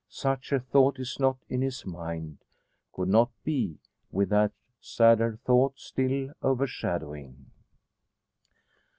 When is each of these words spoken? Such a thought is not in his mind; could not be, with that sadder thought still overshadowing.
Such 0.09 0.51
a 0.51 0.59
thought 0.59 0.97
is 0.97 1.19
not 1.19 1.37
in 1.47 1.61
his 1.61 1.85
mind; 1.85 2.39
could 2.91 3.07
not 3.09 3.29
be, 3.43 3.77
with 4.11 4.29
that 4.29 4.51
sadder 4.79 5.37
thought 5.45 5.77
still 5.77 6.33
overshadowing. 6.41 7.51